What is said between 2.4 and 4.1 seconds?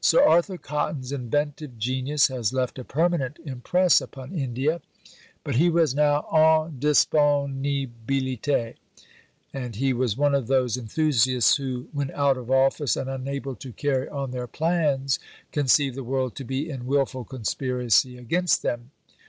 left a permanent impress